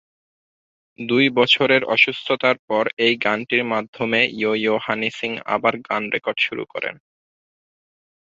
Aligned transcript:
দুই 0.99 1.25
বছর 1.37 1.69
অসুস্থতার 1.87 2.57
পর 2.67 2.85
এই 2.97 3.13
গানটির 3.17 3.63
মাধ্যমে 3.65 4.19
ইয়ো 4.33 4.53
ইয়ো 4.55 4.75
হানি 4.77 5.09
সিং 5.11 5.31
আবার 5.45 5.73
গান 5.87 6.03
রেকর্ড 6.13 6.37
শুরু 6.39 6.63
করেন। 6.65 6.95